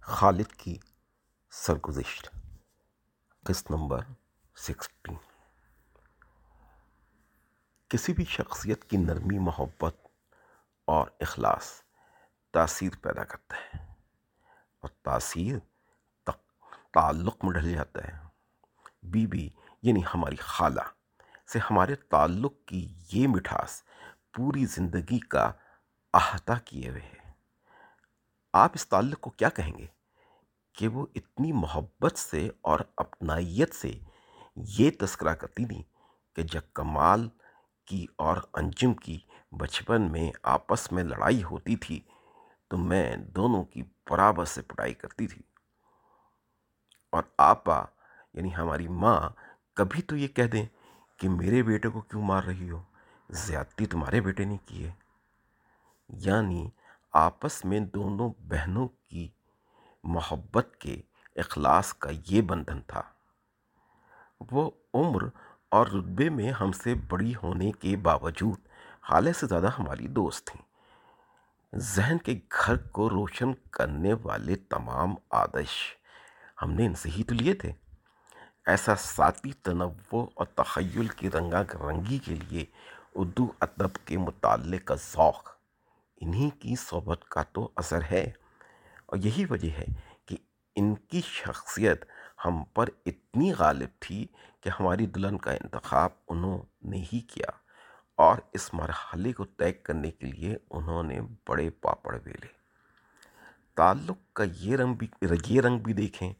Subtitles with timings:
[0.00, 0.78] خالد کی
[1.50, 2.30] سرگزشت۔
[3.44, 3.98] قسط number
[4.56, 5.16] sixteen.
[7.88, 9.96] کسی بھی شخصیت کی نرمی، محبت
[10.84, 11.82] اور اخلاص
[12.52, 13.92] تاثیر پیدا کرتا ہے
[14.80, 15.58] اور تاثیر
[16.92, 18.18] تعلق میں ڈھل جاتا ہے۔
[19.02, 19.50] بی بی
[19.82, 20.82] یعنی ہماری خالہ،
[21.52, 23.82] سے ہمارے تعلق کی یہ مٹھاس
[24.34, 25.52] پوری زندگی کا
[26.14, 27.19] احاطہ کیے ہوئے ہے۔
[28.52, 29.86] آپ اس تعلق کو کیا کہیں گے
[30.72, 33.92] کہ وہ اتنی محبت سے اور اپنائیت سے
[34.56, 35.82] یہ تذکرہ کرتی تھی
[36.36, 37.28] کہ جب کمال
[37.84, 39.18] کی اور انجم کی
[39.52, 42.00] بچپن میں آپس میں لڑائی ہوتی تھی
[42.68, 45.42] تو میں دونوں کی برابر سے پڑھائی کرتی تھی۔
[47.12, 47.84] اور آپا
[48.34, 49.28] یعنی ہماری ماں
[49.74, 50.66] کبھی تو یہ کہہ دیں
[51.16, 52.82] کہ میرے بیٹے کو کیوں مار رہی ہو؟
[53.30, 54.92] زیادتی تمہارے بیٹے نے کی ہے۔
[56.08, 56.70] یعنی
[57.12, 59.28] آپس میں دونوں بہنوں کی
[60.04, 61.00] محبت کے
[61.36, 63.02] اخلاص کا یہ بندھن تھا۔
[64.50, 65.22] وہ عمر
[65.68, 68.58] اور رتبے میں ہم سے بڑی ہونے کے باوجود
[69.02, 70.62] حالے سے زیادہ ہماری دوست تھیں۔
[71.76, 75.96] ذہن کے گھر کو روشن کرنے والے تمام آدش
[76.62, 77.72] ہم نے ان سے ہی تو لیے تھے۔
[78.66, 82.64] ایسا ساتھی تنوع اور تخیل کی رنگا رنگی کے لیے
[83.14, 85.59] اردو ادب کے مطالعے کا ذوق
[86.20, 88.32] انہی کی صحبت کا تو اثر ہے۔
[89.06, 89.84] اور یہی وجہ ہے
[90.26, 90.36] کہ
[90.76, 92.04] ان کی شخصیت
[92.44, 94.26] ہم پر اتنی غالب تھی
[94.60, 97.50] کہ ہماری دلہن کا انتخاب انہوں نے ہی کیا۔
[98.16, 102.46] اور اس مرحلے کو طے کرنے کے لیے انہوں نے بڑے پاپڑ بیلے
[103.74, 105.06] تعلق کا یہ رنگ بھی
[105.46, 106.32] یہ رنگ بھی دیکھیں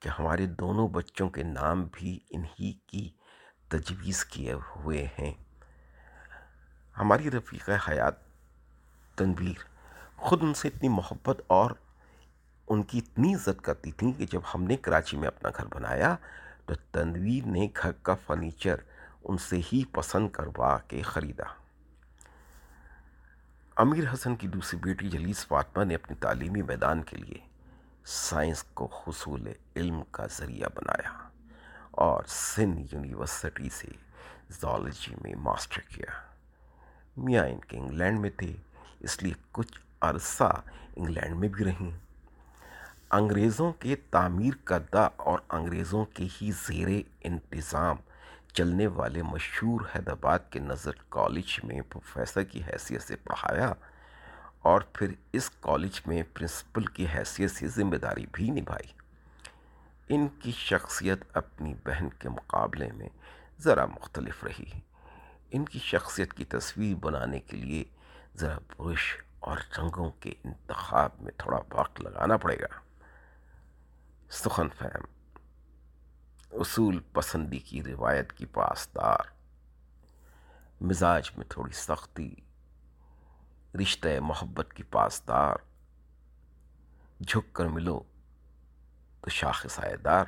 [0.00, 3.10] کہ ہمارے دونوں بچوں کے نام بھی انہی کی
[3.68, 5.34] تجویز کیے ہوئے ہیں۔
[6.98, 8.29] ہماری رفیقہ حیات
[9.16, 9.64] تنویر
[10.16, 11.70] خود ان سے اتنی محبت اور
[12.68, 16.16] ان کی اتنی عزت کرتی تھیں کہ جب ہم نے کراچی میں اپنا گھر بنایا
[16.66, 18.76] تو تنویر نے گھر کا فرنیچر
[19.24, 21.44] ان سے ہی پسند کروا کے خریدا۔
[23.76, 27.38] امیر حسن کی دوسری بیٹی جلیس فاطمہ نے اپنی تعلیمی میدان کے لیے
[28.04, 31.28] سائنس کو حصول علم کا ذریعہ بنایا
[31.90, 33.88] اور سندھ یونیورسٹی سے
[34.50, 36.12] زالوجی میں ماسٹر کیا۔
[37.16, 38.56] میاں ان کے انگلینڈ میں تھے۔
[39.00, 40.62] اس لیے کچھ عرصہ
[40.96, 41.90] انگلینڈ میں بھی رہیں۔
[43.10, 46.88] انگریزوں کے تعمیر کردہ اور انگریزوں کے ہی زیر
[47.20, 47.96] انتظام
[48.52, 53.72] چلنے والے مشہور حیدرآباد کے نظر کالج میں پروفیسر کی حیثیت سے پڑھایا
[54.58, 58.92] اور پھر اس کالج میں پرنسپل کی حیثیت سے ذمہ داری بھی نبھائی۔
[60.08, 63.08] ان کی شخصیت اپنی بہن کے مقابلے میں
[63.60, 64.80] ذرا مختلف رہی۔
[65.50, 67.84] ان کی شخصیت کی تصویر بنانے کے لیے
[68.36, 72.80] ذرا برش اور رنگوں کے انتخاب میں تھوڑا وقت لگانا پڑے گا۔
[74.30, 75.00] سخن فہم۔
[76.50, 79.18] اصول پسندی کی روایت کی پاسدار۔
[80.80, 82.34] مزاج میں تھوڑی سختی۔
[83.82, 85.54] رشتہ محبت کی پاسدار۔
[87.20, 88.02] جھک کر ملو
[89.20, 90.24] تو شاخ سائے دار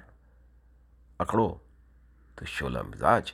[1.18, 1.58] اکڑو
[2.34, 3.32] تو شعلہ مزاج۔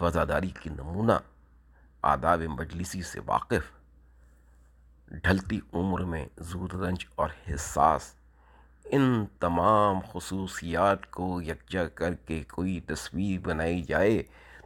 [0.00, 1.12] وزاداری کی نمونہ۔
[2.02, 3.72] آداب مجلسی سے واقف،
[5.06, 8.14] ڈھلتی عمر میں زور رنج اور حساس،
[8.84, 14.22] ان تمام خصوصیات کو یکجا کر کے کوئی تصویر بنائی جائے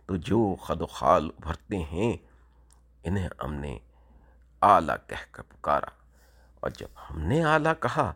[0.07, 2.17] تو جو خد و خال ابھرتے ہیں،
[3.05, 3.79] انہیں ہم نے
[4.63, 5.91] اعلیٰ کہہ کر پکارا۔
[6.61, 8.13] اور جب ہم نے اعلیٰ کہا،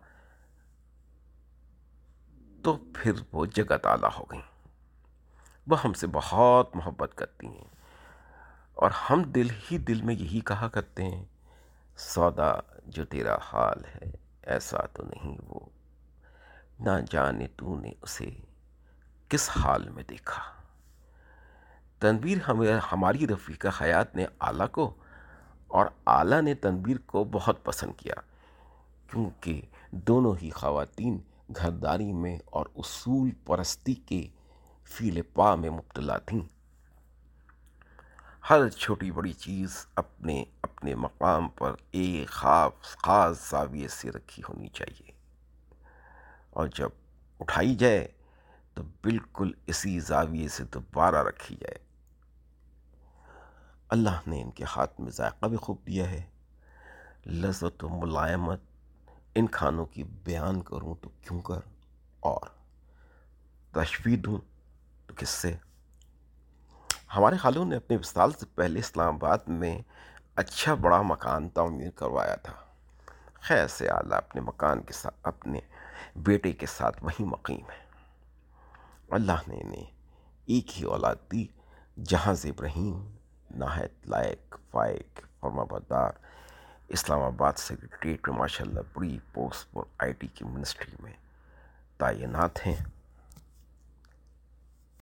[2.62, 4.69] تو پھر وہ جگت اعلیٰ ہو گئیں۔
[5.67, 7.78] وہ ہم سے بہت محبت کرتی ہیں۔
[8.78, 11.25] اور ہم دل ہی دل میں یہی کہا کرتے ہیں،
[11.97, 12.53] سودا
[12.87, 14.11] جو تیرا حال ہے،
[14.43, 15.61] ایسا تو نہیں وہ۔
[16.81, 18.31] نہ جانے تو نے اسے
[19.28, 20.43] کس حال میں دیکھا۔
[21.99, 24.94] تنویر ہمیں، ہماری رفیقہ حیات نے اعلیٰ کو
[25.69, 28.15] اور اعلیٰ نے تنویر کو بہت پسند کیا،
[29.11, 29.61] کیونکہ
[29.91, 31.19] دونوں ہی خواتین
[31.56, 34.29] گھرداری میں اور اصول پرستی کے
[34.85, 36.57] فیل پا میں مبتلا تھیں۔
[38.50, 44.69] ہر چھوٹی بڑی چیز اپنے اپنے مقام پر ایک خاص خاص زاویے سے رکھی ہونی
[44.69, 45.12] چاہیے۔
[46.50, 46.89] اور جب
[47.41, 48.09] اٹھائی جائے
[48.75, 51.79] تو بالکل اسی زاویے سے دوبارہ رکھی جائے۔
[53.89, 56.23] اللہ نے ان کے ہاتھ میں ذائقہ بھی خوب دیا ہے۔
[57.27, 58.61] لذت و ملائمت،
[59.35, 61.61] ان کھانوں کی بیان کروں تو کیوں کر؟
[62.21, 62.49] اور
[63.73, 64.39] تشفی دوں
[65.06, 65.56] تو کس سے؟
[67.19, 69.82] ہمارے خالوں نے اپنے وصال سے پہلے اسلام آباد میں
[70.37, 72.53] اچھا بڑا مکان تعمیر کروایا تھا۔
[73.35, 75.61] خیر سے اعلیٰ، اپنے مکان کے ساتھ، اپنے
[76.17, 77.85] بیٹے کے ساتھ وہی مقیم ہے۔
[79.11, 79.85] اللہ نے انہیں
[80.47, 81.47] ایک ہی اولاد دی،
[82.05, 83.17] جہاں ابراہیم
[83.50, 86.11] نہایت لائق، فائق، فرما بردار،
[86.88, 91.12] اسلام آباد سیکرٹریٹ میں ماشاء اللہ بڑی پوسٹ پر آئی ٹی کی منسٹری میں
[91.99, 92.98] تعینات ہیں۔